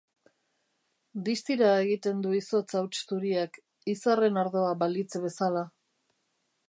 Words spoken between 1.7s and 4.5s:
egiten du izotz hauts zuriak, izarren